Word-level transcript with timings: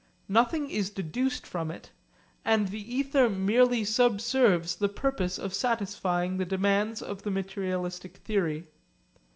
Nothing 0.29 0.71
is 0.71 0.89
deduced 0.89 1.45
from 1.45 1.69
it; 1.69 1.91
and 2.43 2.69
the 2.69 2.81
ether 2.95 3.29
merely 3.29 3.83
subserves 3.85 4.77
the 4.77 4.89
purpose 4.89 5.37
of 5.37 5.53
satisfying 5.53 6.37
the 6.37 6.43
demands 6.45 7.03
of 7.03 7.21
the 7.21 7.29
materialistic 7.29 8.17
theory. 8.17 8.63